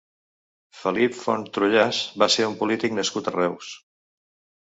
Felip 0.77 1.11
Font 1.17 1.43
Trullàs 1.57 1.99
va 2.23 2.29
ser 2.37 2.47
un 2.53 2.55
polític 2.63 2.95
nascut 3.01 3.29
a 3.29 3.35
Reus. 3.37 3.71